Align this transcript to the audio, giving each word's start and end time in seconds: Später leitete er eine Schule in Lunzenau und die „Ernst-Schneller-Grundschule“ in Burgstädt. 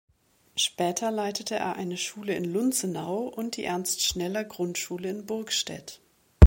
Später 0.55 1.11
leitete 1.11 1.53
er 1.57 1.75
eine 1.75 1.95
Schule 1.95 2.33
in 2.33 2.43
Lunzenau 2.43 3.17
und 3.19 3.55
die 3.55 3.65
„Ernst-Schneller-Grundschule“ 3.65 5.07
in 5.07 5.27
Burgstädt. 5.27 6.01